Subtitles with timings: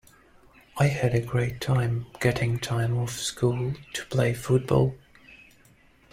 [0.79, 4.95] I had a great time, getting time off school to play football.